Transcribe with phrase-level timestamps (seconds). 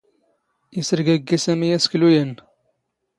[0.79, 2.31] ⵉⵙⵔⴳⴰⴳⴳⵉ ⵙⴰⵎⵉ ⴰⵙⴽⵍⵓ ⴰⵏⵏ.